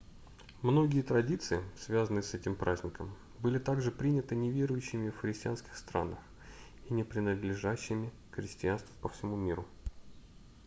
многие 0.63 1.03
традиции 1.03 1.61
связанные 1.77 2.23
с 2.23 2.33
этим 2.33 2.55
праздником 2.55 3.13
были 3.37 3.59
также 3.59 3.91
приняты 3.91 4.35
неверующими 4.35 5.11
в 5.11 5.19
христианских 5.19 5.75
странах 5.77 6.17
и 6.89 6.93
не 6.95 7.03
принадлежащими 7.03 8.11
к 8.31 8.35
христианству 8.37 8.89
по 8.99 9.09
всему 9.09 9.35
миру 9.35 9.63